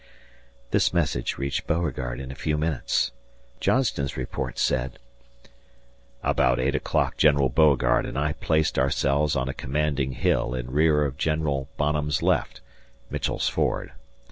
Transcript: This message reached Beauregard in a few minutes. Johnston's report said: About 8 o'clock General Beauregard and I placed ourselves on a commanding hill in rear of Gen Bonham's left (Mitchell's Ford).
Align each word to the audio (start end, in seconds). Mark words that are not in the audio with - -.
This 0.71 0.91
message 0.95 1.37
reached 1.37 1.67
Beauregard 1.67 2.19
in 2.19 2.31
a 2.31 2.33
few 2.33 2.57
minutes. 2.57 3.11
Johnston's 3.59 4.17
report 4.17 4.57
said: 4.57 4.97
About 6.23 6.59
8 6.59 6.73
o'clock 6.73 7.17
General 7.17 7.49
Beauregard 7.49 8.07
and 8.07 8.17
I 8.17 8.33
placed 8.33 8.79
ourselves 8.79 9.35
on 9.35 9.47
a 9.47 9.53
commanding 9.53 10.13
hill 10.13 10.55
in 10.55 10.71
rear 10.71 11.05
of 11.05 11.19
Gen 11.19 11.43
Bonham's 11.77 12.23
left 12.23 12.61
(Mitchell's 13.11 13.47
Ford). 13.47 13.91